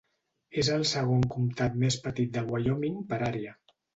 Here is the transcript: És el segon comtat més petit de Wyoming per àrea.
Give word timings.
És 0.61 0.69
el 0.77 0.85
segon 0.91 1.27
comtat 1.33 1.77
més 1.85 1.99
petit 2.07 2.33
de 2.37 2.45
Wyoming 2.49 2.99
per 3.13 3.23
àrea. 3.31 3.57